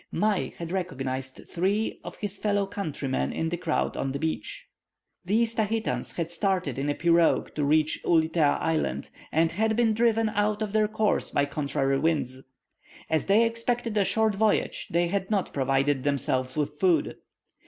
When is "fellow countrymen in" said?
2.39-3.49